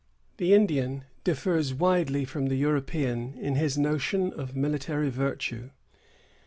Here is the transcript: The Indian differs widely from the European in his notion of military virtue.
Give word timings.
The 0.37 0.55
Indian 0.55 1.03
differs 1.23 1.75
widely 1.75 2.25
from 2.25 2.47
the 2.47 2.55
European 2.55 3.35
in 3.37 3.53
his 3.53 3.77
notion 3.77 4.33
of 4.33 4.55
military 4.55 5.11
virtue. 5.11 5.69